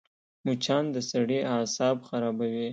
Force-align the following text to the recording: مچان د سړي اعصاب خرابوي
مچان 0.45 0.83
د 0.95 0.97
سړي 1.11 1.39
اعصاب 1.53 1.97
خرابوي 2.07 2.67